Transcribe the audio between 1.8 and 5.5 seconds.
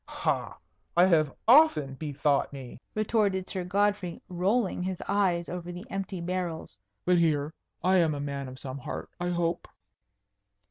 bethought me," retorted Sir Godfrey, rolling his eyes